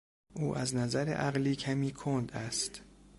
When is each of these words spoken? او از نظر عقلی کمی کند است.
او 0.33 0.57
از 0.57 0.75
نظر 0.75 1.09
عقلی 1.09 1.55
کمی 1.55 1.91
کند 1.91 2.31
است. 2.35 2.81